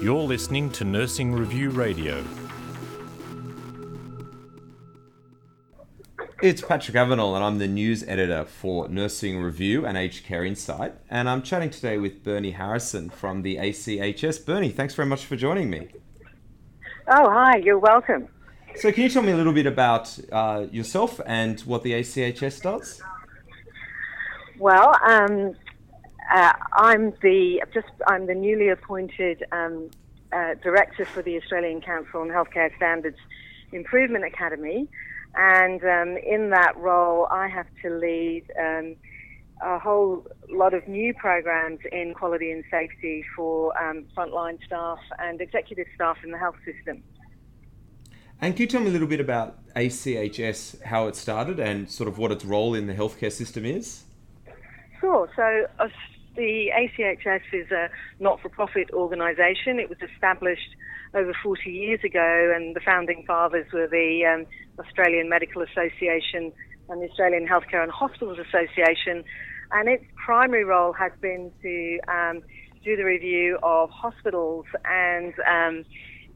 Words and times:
You're 0.00 0.22
listening 0.22 0.70
to 0.70 0.84
Nursing 0.84 1.32
Review 1.32 1.70
Radio. 1.70 2.24
It's 6.42 6.62
Patrick 6.62 6.96
Avenel, 6.96 7.34
and 7.34 7.44
I'm 7.44 7.58
the 7.58 7.68
news 7.68 8.02
editor 8.04 8.46
for 8.46 8.88
Nursing 8.88 9.38
Review 9.42 9.84
and 9.84 9.98
Aged 9.98 10.24
Care 10.24 10.42
Insight. 10.42 10.94
And 11.10 11.28
I'm 11.28 11.42
chatting 11.42 11.68
today 11.68 11.98
with 11.98 12.24
Bernie 12.24 12.52
Harrison 12.52 13.10
from 13.10 13.42
the 13.42 13.56
ACHS. 13.56 14.46
Bernie, 14.46 14.70
thanks 14.70 14.94
very 14.94 15.06
much 15.06 15.26
for 15.26 15.36
joining 15.36 15.68
me. 15.68 15.88
Oh, 17.08 17.30
hi, 17.30 17.58
you're 17.58 17.78
welcome. 17.78 18.28
So, 18.76 18.90
can 18.90 19.02
you 19.02 19.10
tell 19.10 19.22
me 19.22 19.32
a 19.32 19.36
little 19.36 19.52
bit 19.52 19.66
about 19.66 20.18
uh, 20.32 20.64
yourself 20.70 21.20
and 21.26 21.60
what 21.60 21.82
the 21.82 21.92
ACHS 21.92 22.62
does? 22.62 23.02
Well, 24.58 24.96
um, 25.06 25.54
uh, 26.30 26.52
I'm 26.72 27.12
the 27.22 27.62
just 27.74 27.88
I'm 28.06 28.26
the 28.26 28.34
newly 28.34 28.68
appointed 28.68 29.44
um, 29.52 29.90
uh, 30.32 30.54
director 30.62 31.04
for 31.04 31.22
the 31.22 31.36
Australian 31.36 31.80
Council 31.80 32.20
on 32.20 32.28
Healthcare 32.28 32.74
Standards 32.76 33.18
Improvement 33.72 34.24
Academy, 34.24 34.88
and 35.34 35.82
um, 35.82 36.16
in 36.18 36.50
that 36.50 36.76
role, 36.76 37.26
I 37.30 37.48
have 37.48 37.66
to 37.82 37.90
lead 37.90 38.44
um, 38.58 38.96
a 39.62 39.78
whole 39.78 40.26
lot 40.48 40.74
of 40.74 40.86
new 40.88 41.12
programs 41.14 41.80
in 41.92 42.14
quality 42.14 42.50
and 42.50 42.64
safety 42.70 43.24
for 43.36 43.76
um, 43.82 44.06
frontline 44.16 44.58
staff 44.64 44.98
and 45.18 45.40
executive 45.40 45.86
staff 45.94 46.16
in 46.24 46.30
the 46.30 46.38
health 46.38 46.56
system. 46.64 47.02
And 48.40 48.54
can 48.54 48.62
you 48.62 48.66
tell 48.68 48.80
me 48.80 48.88
a 48.88 48.92
little 48.92 49.06
bit 49.06 49.20
about 49.20 49.58
ACHS, 49.74 50.82
how 50.84 51.08
it 51.08 51.16
started, 51.16 51.60
and 51.60 51.90
sort 51.90 52.08
of 52.08 52.16
what 52.16 52.32
its 52.32 52.44
role 52.44 52.74
in 52.74 52.86
the 52.86 52.94
healthcare 52.94 53.30
system 53.30 53.66
is? 53.66 54.04
Sure. 54.98 55.28
So, 55.36 55.66
the 56.36 56.70
ACHS 56.76 57.42
is 57.52 57.70
a 57.70 57.88
not 58.18 58.40
for 58.40 58.48
profit 58.48 58.90
organisation. 58.92 59.78
It 59.78 59.88
was 59.88 59.98
established 60.14 60.76
over 61.14 61.32
40 61.42 61.70
years 61.70 62.00
ago, 62.04 62.52
and 62.54 62.74
the 62.74 62.80
founding 62.80 63.24
fathers 63.26 63.66
were 63.72 63.88
the 63.88 64.22
um, 64.24 64.46
Australian 64.84 65.28
Medical 65.28 65.62
Association 65.62 66.52
and 66.88 67.02
the 67.02 67.08
Australian 67.08 67.46
Healthcare 67.46 67.82
and 67.82 67.90
Hospitals 67.90 68.38
Association. 68.38 69.24
And 69.72 69.88
its 69.88 70.04
primary 70.24 70.64
role 70.64 70.92
has 70.92 71.12
been 71.20 71.52
to 71.62 71.98
um, 72.08 72.42
do 72.84 72.96
the 72.96 73.04
review 73.04 73.58
of 73.62 73.90
hospitals 73.90 74.66
and 74.84 75.34
um, 75.48 75.84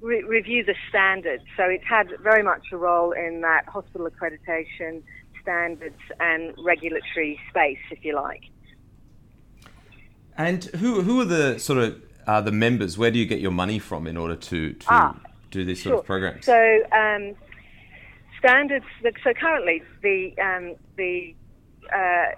re- 0.00 0.22
review 0.22 0.64
the 0.64 0.74
standards. 0.88 1.42
So 1.56 1.64
it's 1.64 1.84
had 1.88 2.08
very 2.22 2.42
much 2.42 2.66
a 2.72 2.76
role 2.76 3.12
in 3.12 3.40
that 3.42 3.66
hospital 3.66 4.08
accreditation, 4.08 5.02
standards, 5.42 6.00
and 6.20 6.54
regulatory 6.64 7.38
space, 7.50 7.78
if 7.90 8.04
you 8.04 8.14
like. 8.14 8.42
And 10.36 10.64
who 10.64 11.02
who 11.02 11.20
are 11.20 11.24
the 11.24 11.58
sort 11.58 11.78
of 11.78 12.02
uh, 12.26 12.40
the 12.40 12.52
members? 12.52 12.98
Where 12.98 13.10
do 13.10 13.18
you 13.18 13.26
get 13.26 13.40
your 13.40 13.52
money 13.52 13.78
from 13.78 14.06
in 14.06 14.16
order 14.16 14.36
to 14.36 14.72
to 14.72 14.86
ah, 14.88 15.16
do 15.50 15.64
sort 15.74 15.78
sure. 15.78 15.98
of 16.00 16.04
programs? 16.04 16.46
So 16.46 16.82
um, 16.92 17.34
standards. 18.38 18.84
So 19.22 19.32
currently, 19.32 19.82
the 20.02 20.34
um, 20.38 20.74
the 20.96 21.34
uh, 21.92 22.32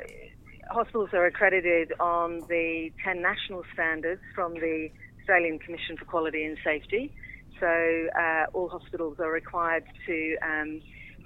hospitals 0.70 1.10
are 1.12 1.26
accredited 1.26 1.92
on 1.98 2.40
the 2.48 2.92
ten 3.02 3.22
national 3.22 3.64
standards 3.72 4.20
from 4.34 4.54
the 4.54 4.90
Australian 5.20 5.58
Commission 5.58 5.96
for 5.96 6.04
Quality 6.04 6.44
and 6.44 6.58
Safety. 6.62 7.14
So 7.58 7.66
uh, 7.66 8.46
all 8.52 8.68
hospitals 8.68 9.18
are 9.18 9.30
required 9.30 9.84
to 10.06 10.36
um, 10.42 10.82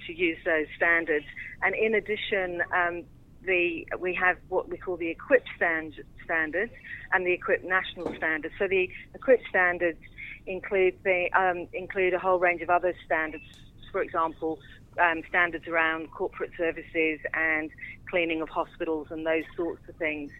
to 0.07 0.13
use 0.13 0.37
those 0.45 0.67
standards, 0.77 1.25
and 1.61 1.75
in 1.75 1.95
addition, 1.95 2.61
um, 2.73 3.03
the 3.45 3.85
we 3.99 4.13
have 4.13 4.37
what 4.49 4.69
we 4.69 4.77
call 4.77 4.97
the 4.97 5.15
EQIP 5.15 5.41
stand, 5.55 5.93
standards 6.23 6.71
and 7.13 7.25
the 7.25 7.37
EQIP 7.37 7.63
national 7.63 8.09
standards. 8.17 8.53
So 8.59 8.67
the 8.67 8.89
EQIP 9.17 9.39
standards 9.49 9.99
include 10.47 10.95
the 11.03 11.27
um, 11.37 11.67
include 11.73 12.13
a 12.13 12.19
whole 12.19 12.39
range 12.39 12.61
of 12.61 12.69
other 12.69 12.93
standards. 13.05 13.43
For 13.91 14.01
example, 14.01 14.57
um, 15.01 15.21
standards 15.27 15.67
around 15.67 16.09
corporate 16.11 16.51
services 16.57 17.19
and 17.33 17.69
cleaning 18.09 18.41
of 18.41 18.49
hospitals 18.49 19.07
and 19.09 19.25
those 19.25 19.43
sorts 19.55 19.81
of 19.89 19.95
things. 19.95 20.31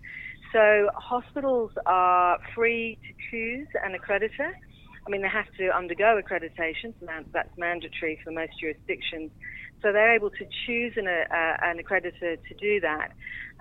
So 0.53 0.89
hospitals 0.95 1.71
are 1.85 2.37
free 2.55 2.97
to 3.07 3.13
choose 3.29 3.67
an 3.83 3.93
accreditor. 3.93 4.51
I 5.05 5.09
mean, 5.09 5.21
they 5.21 5.29
have 5.29 5.51
to 5.57 5.75
undergo 5.75 6.21
accreditation, 6.21 6.93
that's 7.33 7.57
mandatory 7.57 8.19
for 8.23 8.31
most 8.31 8.53
jurisdictions. 8.59 9.31
So 9.81 9.91
they're 9.91 10.13
able 10.13 10.29
to 10.29 10.45
choose 10.65 10.93
an, 10.95 11.07
uh, 11.07 11.57
an 11.63 11.79
accreditor 11.79 12.37
to 12.37 12.53
do 12.59 12.79
that. 12.81 13.11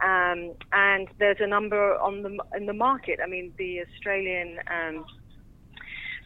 Um, 0.03 0.55
and 0.73 1.09
there's 1.19 1.39
a 1.41 1.47
number 1.47 1.97
on 1.99 2.23
the 2.23 2.39
in 2.55 2.67
the 2.67 2.75
market. 2.75 3.21
I 3.23 3.27
mean, 3.27 3.53
the 3.57 3.81
Australian 3.81 4.59
um, 4.69 5.05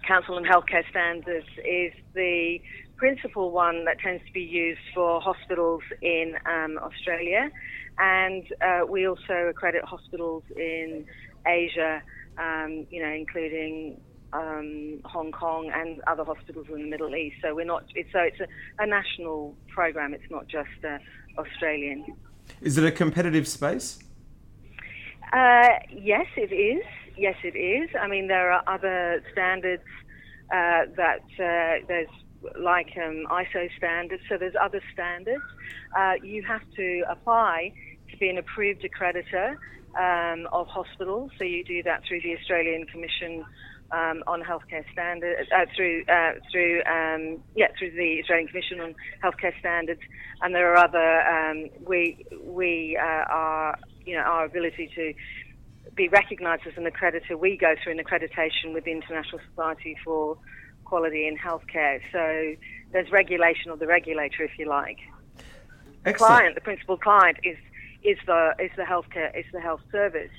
Council 0.07 0.35
on 0.35 0.45
Healthcare 0.45 0.89
Standards 0.91 1.47
is 1.59 1.93
the 2.15 2.61
principal 2.97 3.51
one 3.51 3.85
that 3.85 3.99
tends 4.01 4.25
to 4.27 4.33
be 4.33 4.43
used 4.43 4.81
for 4.95 5.21
hospitals 5.21 5.83
in 6.03 6.35
um, 6.47 6.79
Australia, 6.79 7.51
and 7.99 8.45
uh, 8.63 8.81
we 8.89 9.07
also 9.07 9.49
accredit 9.49 9.85
hospitals 9.85 10.43
in 10.57 11.05
Asia, 11.47 12.03
um, 12.39 12.87
you 12.91 13.03
know, 13.03 13.13
including 13.13 14.01
um, 14.35 15.01
Hong 15.05 15.33
Kong 15.33 15.71
and 15.73 16.01
other 16.07 16.25
hospitals 16.25 16.67
in 16.69 16.83
the 16.83 16.89
Middle 16.89 17.15
East. 17.15 17.37
So 17.41 17.55
we're 17.55 17.65
not. 17.65 17.85
It's, 17.95 18.13
so 18.13 18.19
it's 18.19 18.41
a, 18.41 18.47
a 18.83 18.87
national 18.87 19.55
program. 19.69 20.13
It's 20.13 20.31
not 20.31 20.49
just 20.49 20.69
uh, 20.85 20.99
Australian. 21.39 22.05
Is 22.61 22.77
it 22.77 22.85
a 22.85 22.93
competitive 22.93 23.49
space? 23.49 23.99
Uh, 25.33 25.69
yes, 25.91 26.27
it 26.37 26.53
is. 26.53 26.85
Yes, 27.17 27.37
it 27.45 27.57
is. 27.57 27.91
I 28.01 28.09
mean, 28.09 28.27
there 28.27 28.53
are 28.53 28.63
other 28.67 29.23
standards 29.33 29.85
uh, 30.51 30.83
that 30.97 31.25
uh, 31.39 31.85
there's 31.87 32.09
like 32.61 32.93
um, 32.97 33.25
ISO 33.31 33.69
standards. 33.77 34.23
So 34.29 34.37
there's 34.37 34.55
other 34.61 34.83
standards. 34.93 35.43
Uh, 35.97 36.15
you 36.23 36.43
have 36.43 36.63
to 36.77 37.05
apply 37.09 37.73
to 38.11 38.17
be 38.19 38.29
an 38.29 38.39
approved 38.39 38.83
accreditor 38.83 39.57
um, 39.97 40.49
of 40.53 40.67
hospitals. 40.67 41.31
So 41.39 41.45
you 41.45 41.65
do 41.65 41.83
that 41.85 42.03
through 42.07 42.23
the 42.23 42.37
Australian 42.37 42.87
Commission 42.87 43.45
um, 43.93 44.25
on 44.27 44.43
healthcare 44.43 44.85
standards 44.93 45.49
uh, 45.55 45.67
through 45.77 46.05
uh, 46.09 46.33
through 46.51 46.83
um, 46.85 47.43
yeah 47.55 47.69
through 47.79 47.93
the 47.93 48.21
Australian 48.21 48.49
Commission 48.49 48.81
on 48.81 48.95
Healthcare 49.23 49.59
Standards, 49.59 50.01
and 50.43 50.55
there 50.55 50.73
are 50.73 50.85
other 50.85 51.21
um, 51.23 51.71
we 51.87 52.25
we 52.43 52.99
uh, 53.01 53.25
are 53.31 53.79
you 54.05 54.17
know 54.17 54.23
our 54.23 54.45
ability 54.45 54.91
to 54.95 55.15
be 55.95 56.09
recognised 56.09 56.67
as 56.67 56.77
an 56.77 56.85
accreditor. 56.85 57.39
We 57.39 57.57
go 57.57 57.75
through 57.83 57.93
an 57.93 57.99
accreditation 57.99 58.73
with 58.73 58.85
the 58.85 58.93
International 58.93 59.41
Society 59.51 59.97
for 60.05 60.37
Quality 60.85 61.29
in 61.29 61.37
Healthcare. 61.37 62.01
So 62.11 62.57
there's 62.93 63.11
regulation 63.13 63.71
of 63.71 63.79
the 63.79 63.87
regulator, 63.87 64.45
if 64.45 64.59
you 64.59 64.67
like. 64.69 64.99
Excellent. 66.05 66.05
The 66.05 66.13
client, 66.13 66.55
the 66.55 66.61
principal 66.61 66.97
client, 66.97 67.39
is 67.45 67.57
is 68.05 68.19
the 68.27 68.55
is 68.59 68.71
the 68.77 68.83
healthcare 68.83 69.37
is 69.37 69.47
the 69.53 69.61
health 69.61 69.81
service 69.91 70.31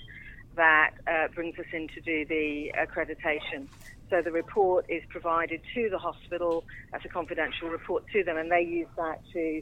that 0.55 0.91
uh, 1.07 1.27
brings 1.33 1.57
us 1.59 1.65
in 1.73 1.87
to 1.89 2.01
do 2.01 2.25
the 2.25 2.71
accreditation. 2.79 3.67
So 4.09 4.21
the 4.21 4.31
report 4.31 4.85
is 4.87 5.01
provided 5.09 5.61
to 5.73 5.89
the 5.89 5.97
hospital 5.97 6.63
as 6.93 7.01
a 7.03 7.09
confidential 7.09 7.69
report 7.69 8.05
to 8.13 8.23
them, 8.23 8.37
and 8.37 8.51
they 8.51 8.61
use 8.61 8.87
that 8.97 9.19
to 9.33 9.61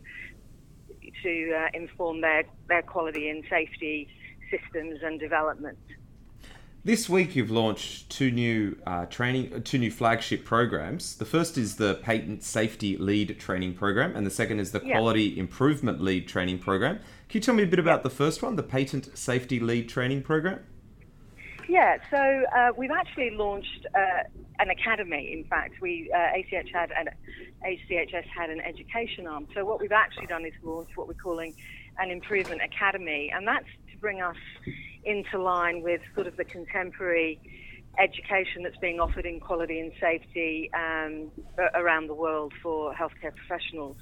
to 1.24 1.54
uh, 1.54 1.68
inform 1.74 2.22
their, 2.22 2.44
their 2.68 2.82
quality 2.82 3.30
and 3.30 3.44
safety 3.50 4.08
systems 4.50 5.00
and 5.04 5.20
development. 5.20 5.78
This 6.86 7.08
week, 7.08 7.34
you've 7.34 7.50
launched 7.50 8.10
two 8.10 8.30
new 8.30 8.76
uh, 8.86 9.06
training, 9.06 9.64
two 9.64 9.78
new 9.78 9.90
flagship 9.90 10.44
programs. 10.44 11.16
The 11.16 11.24
first 11.24 11.58
is 11.58 11.78
the 11.78 11.94
Patient 12.04 12.44
Safety 12.44 12.98
Lead 12.98 13.40
Training 13.40 13.76
Program, 13.76 14.14
and 14.18 14.26
the 14.26 14.30
second 14.30 14.60
is 14.60 14.74
the 14.74 14.82
Quality 14.82 15.40
Improvement 15.40 16.02
Lead 16.02 16.28
Training 16.28 16.60
Program. 16.60 16.98
Can 17.30 17.40
you 17.40 17.40
tell 17.40 17.56
me 17.56 17.64
a 17.64 17.68
bit 17.68 17.80
about 17.80 18.04
the 18.04 18.10
first 18.10 18.44
one, 18.44 18.58
the 18.58 18.64
Patient 18.64 19.18
Safety 19.18 19.62
Lead 19.62 19.88
Training 19.88 20.24
Program? 20.24 20.60
Yeah, 21.70 22.00
so 22.12 22.18
uh, 22.18 22.72
we've 22.76 22.92
actually 22.92 23.30
launched 23.30 23.88
uh, 23.96 24.24
an 24.60 24.70
academy. 24.70 25.32
In 25.32 25.46
fact, 25.46 25.80
we 25.80 26.12
uh, 26.14 26.38
ACH 26.38 26.70
had 26.74 26.92
an 26.92 27.08
ACHS 27.66 28.26
had 28.26 28.50
an 28.50 28.60
education 28.60 29.26
arm. 29.26 29.48
So 29.54 29.64
what 29.64 29.80
we've 29.80 29.94
actually 29.94 30.28
done 30.28 30.46
is 30.46 30.52
launch 30.62 30.90
what 30.96 31.08
we're 31.08 31.14
calling 31.14 31.56
an 31.98 32.12
improvement 32.12 32.62
academy, 32.62 33.32
and 33.34 33.48
that's 33.48 33.70
to 33.90 33.98
bring 34.00 34.22
us 34.22 34.36
into 35.06 35.42
line 35.42 35.82
with 35.82 36.02
sort 36.16 36.28
of 36.28 36.38
the 36.38 36.46
contemporary 36.46 37.40
education 38.00 38.64
that's 38.64 38.78
being 38.78 39.00
offered 39.00 39.26
in 39.26 39.40
quality 39.40 39.80
and 39.80 39.92
safety 40.00 40.70
um, 40.74 41.30
around 41.76 42.08
the 42.08 42.14
world 42.14 42.54
for 42.62 42.94
healthcare 42.94 43.34
professionals. 43.36 43.98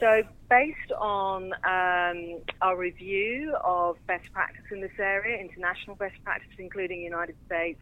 So, 0.00 0.22
based 0.50 0.92
on 1.00 1.52
um, 1.64 2.40
our 2.60 2.76
review 2.76 3.56
of 3.64 3.96
best 4.06 4.24
practice 4.32 4.64
in 4.72 4.80
this 4.80 4.98
area, 4.98 5.40
international 5.40 5.94
best 5.96 6.16
practice, 6.24 6.50
including 6.58 7.00
United 7.00 7.36
States, 7.46 7.80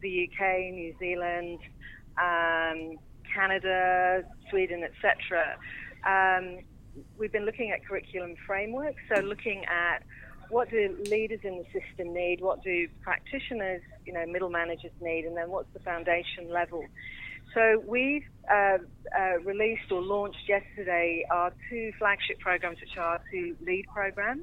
the 0.00 0.28
UK, 0.28 0.72
New 0.72 0.94
Zealand, 1.00 1.58
um, 2.16 2.98
Canada, 3.34 4.24
Sweden, 4.50 4.84
etc., 4.84 5.56
um, 6.06 6.60
we've 7.18 7.32
been 7.32 7.44
looking 7.44 7.70
at 7.72 7.84
curriculum 7.84 8.34
frameworks. 8.46 9.02
So, 9.12 9.20
looking 9.20 9.64
at 9.64 10.04
what 10.52 10.70
do 10.70 10.94
leaders 11.10 11.40
in 11.44 11.56
the 11.56 11.64
system 11.72 12.12
need? 12.12 12.42
What 12.42 12.62
do 12.62 12.86
practitioners, 13.00 13.80
you 14.04 14.12
know, 14.12 14.26
middle 14.26 14.50
managers 14.50 14.92
need? 15.00 15.24
And 15.24 15.34
then 15.34 15.50
what's 15.50 15.72
the 15.72 15.80
foundation 15.80 16.50
level? 16.52 16.84
So 17.54 17.82
we've 17.86 18.24
uh, 18.50 18.78
uh, 19.18 19.38
released 19.44 19.90
or 19.90 20.02
launched 20.02 20.46
yesterday 20.46 21.24
our 21.30 21.52
two 21.70 21.92
flagship 21.98 22.38
programs, 22.38 22.78
which 22.80 22.98
are 22.98 23.18
two 23.30 23.56
lead 23.64 23.86
programs. 23.92 24.42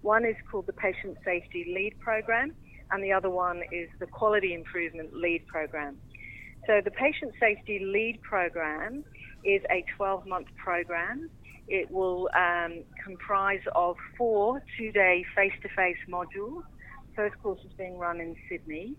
One 0.00 0.24
is 0.24 0.36
called 0.50 0.66
the 0.66 0.72
Patient 0.72 1.18
Safety 1.22 1.66
Lead 1.68 2.00
Program, 2.00 2.54
and 2.90 3.04
the 3.04 3.12
other 3.12 3.30
one 3.30 3.62
is 3.70 3.90
the 4.00 4.06
Quality 4.06 4.54
Improvement 4.54 5.14
Lead 5.14 5.46
Program. 5.46 5.98
So 6.66 6.80
the 6.82 6.90
Patient 6.90 7.34
Safety 7.38 7.78
Lead 7.78 8.20
Program 8.22 9.04
is 9.44 9.60
a 9.70 9.84
12-month 9.98 10.48
program. 10.56 11.28
It 11.68 11.90
will 11.90 12.28
um, 12.36 12.82
comprise 13.04 13.60
of 13.74 13.96
four 14.18 14.62
two-day 14.76 15.24
face-to-face 15.34 15.96
modules. 16.10 16.62
First 17.14 17.34
course 17.42 17.60
is 17.64 17.72
being 17.78 17.98
run 17.98 18.20
in 18.20 18.34
Sydney. 18.48 18.94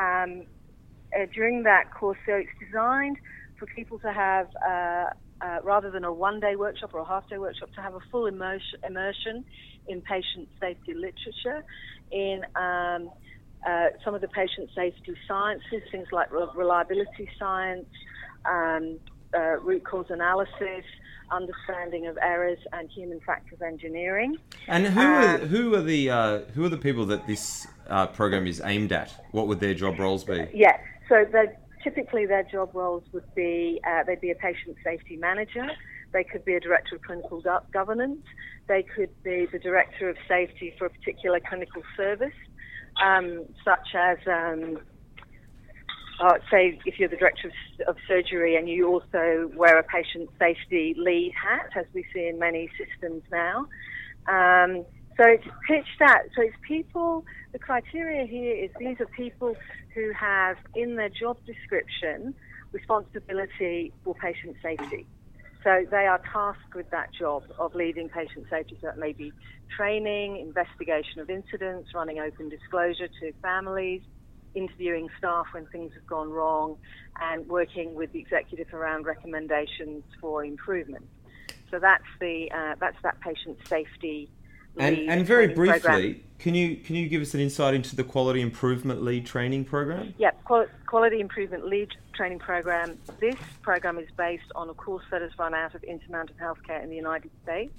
Um, 0.00 0.46
uh, 1.16 1.26
during 1.32 1.62
that 1.62 1.84
course, 1.98 2.18
so 2.26 2.34
it's 2.34 2.48
designed 2.64 3.16
for 3.58 3.66
people 3.66 3.98
to 4.00 4.12
have, 4.12 4.48
uh, 4.68 5.06
uh, 5.40 5.58
rather 5.62 5.90
than 5.90 6.04
a 6.04 6.12
one-day 6.12 6.56
workshop 6.56 6.90
or 6.92 7.00
a 7.00 7.04
half-day 7.06 7.38
workshop, 7.38 7.70
to 7.74 7.80
have 7.80 7.94
a 7.94 8.00
full 8.10 8.26
immersion, 8.26 8.78
immersion 8.86 9.44
in 9.86 10.02
patient 10.02 10.48
safety 10.60 10.92
literature, 10.94 11.62
in 12.10 12.42
um, 12.56 13.10
uh, 13.66 13.86
some 14.04 14.14
of 14.14 14.20
the 14.20 14.28
patient 14.28 14.68
safety 14.74 15.14
sciences, 15.26 15.82
things 15.90 16.08
like 16.12 16.28
reliability 16.32 17.28
science, 17.38 17.86
um, 18.50 18.98
uh, 19.34 19.58
root 19.60 19.84
cause 19.84 20.06
analysis, 20.10 20.84
understanding 21.30 22.06
of 22.06 22.18
errors, 22.22 22.58
and 22.72 22.90
human 22.90 23.20
factors 23.20 23.60
engineering. 23.62 24.36
And 24.68 24.86
who 24.86 25.00
are 25.00 25.34
um, 25.34 25.40
who 25.40 25.74
are 25.74 25.82
the 25.82 26.10
uh, 26.10 26.38
who 26.54 26.64
are 26.64 26.68
the 26.68 26.78
people 26.78 27.06
that 27.06 27.26
this 27.26 27.66
uh, 27.88 28.06
program 28.08 28.46
is 28.46 28.62
aimed 28.64 28.92
at? 28.92 29.24
What 29.32 29.48
would 29.48 29.60
their 29.60 29.74
job 29.74 29.98
roles 29.98 30.24
be? 30.24 30.48
Yes, 30.52 30.78
so 31.08 31.24
typically 31.82 32.26
their 32.26 32.42
job 32.42 32.70
roles 32.74 33.04
would 33.12 33.34
be 33.34 33.80
uh, 33.86 34.02
they'd 34.04 34.20
be 34.20 34.30
a 34.30 34.36
patient 34.36 34.76
safety 34.82 35.16
manager. 35.16 35.66
They 36.12 36.24
could 36.24 36.44
be 36.44 36.54
a 36.54 36.60
director 36.60 36.96
of 36.96 37.02
clinical 37.02 37.42
governance. 37.72 38.24
They 38.68 38.82
could 38.82 39.10
be 39.22 39.46
the 39.52 39.58
director 39.58 40.08
of 40.08 40.16
safety 40.28 40.72
for 40.78 40.86
a 40.86 40.90
particular 40.90 41.40
clinical 41.40 41.82
service, 41.96 42.32
um, 43.04 43.44
such 43.64 43.94
as 43.94 44.18
um, 44.26 44.78
uh, 46.20 46.34
say 46.50 46.78
if 46.84 46.98
you're 46.98 47.08
the 47.08 47.16
director 47.16 47.48
of, 47.48 47.88
of, 47.88 47.96
surgery 48.06 48.56
and 48.56 48.68
you 48.68 48.88
also 48.88 49.50
wear 49.56 49.78
a 49.78 49.82
patient 49.82 50.30
safety 50.38 50.94
lead 50.96 51.32
hat, 51.40 51.70
as 51.76 51.86
we 51.92 52.04
see 52.12 52.26
in 52.26 52.38
many 52.38 52.70
systems 52.78 53.22
now. 53.30 53.66
Um, 54.28 54.84
so 55.16 55.24
it's 55.26 55.44
pitched 55.66 56.00
at, 56.00 56.22
so 56.34 56.42
it's 56.42 56.56
people, 56.66 57.24
the 57.52 57.58
criteria 57.58 58.26
here 58.26 58.54
is 58.56 58.70
these 58.78 59.00
are 59.00 59.06
people 59.06 59.56
who 59.94 60.12
have 60.12 60.56
in 60.74 60.96
their 60.96 61.08
job 61.08 61.36
description 61.46 62.34
responsibility 62.72 63.92
for 64.02 64.14
patient 64.14 64.56
safety. 64.62 65.06
So 65.62 65.86
they 65.90 66.06
are 66.06 66.20
tasked 66.30 66.74
with 66.74 66.90
that 66.90 67.08
job 67.18 67.44
of 67.58 67.74
leading 67.74 68.08
patient 68.08 68.46
safety. 68.50 68.76
So 68.80 68.88
that 68.88 68.98
may 68.98 69.12
be 69.12 69.32
training, 69.74 70.38
investigation 70.38 71.20
of 71.20 71.30
incidents, 71.30 71.90
running 71.94 72.18
open 72.18 72.50
disclosure 72.50 73.08
to 73.20 73.32
families, 73.40 74.02
interviewing 74.54 75.08
staff 75.18 75.46
when 75.52 75.66
things 75.66 75.92
have 75.94 76.06
gone 76.06 76.30
wrong, 76.30 76.76
and 77.20 77.46
working 77.48 77.94
with 77.94 78.12
the 78.12 78.18
executive 78.18 78.72
around 78.72 79.06
recommendations 79.06 80.02
for 80.20 80.44
improvement. 80.44 81.06
So 81.70 81.78
that's 81.78 82.04
the 82.20 82.50
uh, 82.52 82.74
that's 82.78 83.00
that 83.02 83.20
patient 83.20 83.58
safety. 83.66 84.30
And, 84.76 84.96
and 85.08 85.24
very 85.24 85.48
briefly, 85.48 85.80
program. 85.80 86.20
can 86.38 86.54
you 86.54 86.76
can 86.76 86.96
you 86.96 87.08
give 87.08 87.22
us 87.22 87.34
an 87.34 87.40
insight 87.40 87.74
into 87.74 87.94
the 87.94 88.02
quality 88.02 88.40
improvement 88.40 89.02
lead 89.02 89.24
training 89.24 89.64
program? 89.64 90.14
Yeah, 90.18 90.32
quality 90.86 91.20
improvement 91.20 91.66
lead 91.66 91.90
training 92.12 92.40
program. 92.40 92.98
This 93.20 93.36
program 93.62 93.98
is 93.98 94.08
based 94.16 94.50
on 94.56 94.68
a 94.68 94.74
course 94.74 95.04
that 95.10 95.22
has 95.22 95.30
run 95.38 95.54
out 95.54 95.74
of 95.74 95.84
Intermountain 95.84 96.36
Healthcare 96.40 96.82
in 96.82 96.90
the 96.90 96.96
United 96.96 97.30
States. 97.44 97.72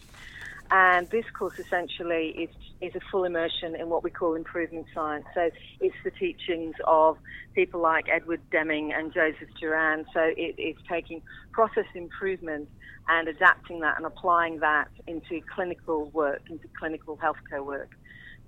And 0.71 1.07
this 1.09 1.25
course 1.37 1.53
essentially 1.59 2.29
is, 2.29 2.49
is 2.81 2.95
a 2.95 2.99
full 3.11 3.23
immersion 3.23 3.75
in 3.75 3.89
what 3.89 4.03
we 4.03 4.09
call 4.09 4.33
improvement 4.33 4.87
science. 4.93 5.25
So 5.33 5.49
it's 5.79 5.95
the 6.03 6.11
teachings 6.11 6.75
of 6.87 7.17
people 7.53 7.81
like 7.81 8.05
Edward 8.11 8.41
Deming 8.51 8.91
and 8.91 9.13
Joseph 9.13 9.49
Juran. 9.61 10.05
So 10.13 10.21
it, 10.21 10.55
it's 10.57 10.79
taking 10.89 11.21
process 11.51 11.85
improvement 11.93 12.67
and 13.07 13.27
adapting 13.27 13.81
that 13.81 13.97
and 13.97 14.05
applying 14.05 14.59
that 14.59 14.87
into 15.07 15.39
clinical 15.53 16.09
work, 16.11 16.41
into 16.49 16.67
clinical 16.79 17.17
healthcare 17.17 17.63
work. 17.63 17.91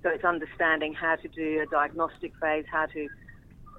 So 0.03 0.09
it's 0.09 0.23
understanding 0.23 0.93
how 0.93 1.15
to 1.15 1.27
do 1.27 1.61
a 1.61 1.65
diagnostic 1.67 2.33
phase, 2.41 2.65
how 2.71 2.87
to 2.87 3.07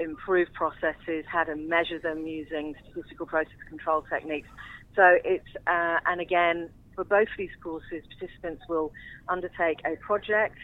improve 0.01 0.49
processes, 0.53 1.25
how 1.27 1.45
to 1.45 1.57
measure 1.57 1.99
them 1.99 2.27
using 2.27 2.75
statistical 2.85 3.27
process 3.27 3.59
control 3.69 4.05
techniques. 4.09 4.49
So 4.95 5.19
it's, 5.25 5.49
uh, 5.67 5.99
and 6.07 6.21
again, 6.21 6.71
for 6.99 7.05
both 7.05 7.29
these 7.39 7.55
courses, 7.63 8.03
participants 8.19 8.65
will 8.69 8.93
undertake 9.29 9.79
a 9.85 9.95
project. 10.05 10.59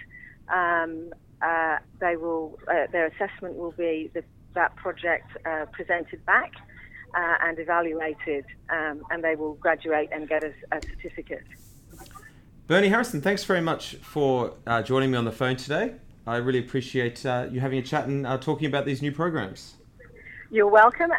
Um, 0.52 1.12
uh, 1.40 1.78
they 2.00 2.16
will, 2.16 2.58
uh, 2.66 2.90
their 2.90 3.06
assessment 3.06 3.54
will 3.54 3.70
be 3.70 4.10
the, 4.14 4.25
that 4.54 4.75
project 4.75 5.31
uh, 5.46 5.66
presented 5.66 6.26
back 6.26 6.50
uh, 7.14 7.34
and 7.42 7.60
evaluated, 7.60 8.44
um, 8.69 9.04
and 9.10 9.22
they 9.22 9.36
will 9.36 9.54
graduate 9.54 10.08
and 10.10 10.28
get 10.28 10.42
a, 10.42 10.52
a, 10.72 10.81
certificate. 10.82 11.44
Bernie 12.66 12.88
Harrison, 12.88 13.20
thanks 13.20 13.44
very 13.44 13.60
much 13.60 13.94
for 13.96 14.54
uh, 14.66 14.82
joining 14.82 15.12
me 15.12 15.16
on 15.16 15.25
the 15.25 15.31
phone 15.31 15.54
today. 15.54 15.92
I 16.26 16.38
really 16.38 16.58
appreciate 16.58 17.25
uh, 17.25 17.46
you 17.48 17.60
having 17.60 17.78
a 17.78 17.82
chat 17.82 18.08
and 18.08 18.25
talking 18.42 18.66
about 18.66 18.86
these 18.86 19.02
new 19.02 19.12
programs. 19.12 19.75
You're 20.50 20.66
welcome. 20.66 21.12